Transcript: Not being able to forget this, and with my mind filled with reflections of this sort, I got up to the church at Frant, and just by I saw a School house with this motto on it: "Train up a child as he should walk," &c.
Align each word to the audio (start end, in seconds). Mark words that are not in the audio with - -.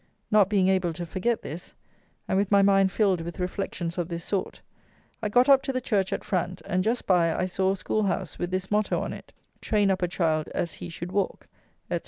Not 0.31 0.49
being 0.49 0.67
able 0.67 0.93
to 0.93 1.05
forget 1.05 1.43
this, 1.43 1.75
and 2.27 2.35
with 2.35 2.49
my 2.49 2.63
mind 2.63 2.91
filled 2.91 3.21
with 3.21 3.39
reflections 3.39 3.99
of 3.99 4.09
this 4.09 4.25
sort, 4.25 4.59
I 5.21 5.29
got 5.29 5.47
up 5.47 5.61
to 5.61 5.71
the 5.71 5.79
church 5.79 6.11
at 6.11 6.23
Frant, 6.23 6.59
and 6.65 6.83
just 6.83 7.05
by 7.05 7.35
I 7.35 7.45
saw 7.45 7.73
a 7.73 7.75
School 7.75 8.01
house 8.01 8.39
with 8.39 8.49
this 8.49 8.71
motto 8.71 8.99
on 8.99 9.13
it: 9.13 9.31
"Train 9.61 9.91
up 9.91 10.01
a 10.01 10.07
child 10.07 10.47
as 10.55 10.73
he 10.73 10.89
should 10.89 11.11
walk," 11.11 11.47
&c. 11.91 11.99